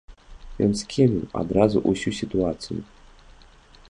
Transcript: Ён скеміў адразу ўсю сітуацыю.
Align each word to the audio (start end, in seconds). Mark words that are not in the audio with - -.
Ён 0.67 0.71
скеміў 0.81 1.35
адразу 1.41 1.77
ўсю 1.93 2.09
сітуацыю. 2.21 2.81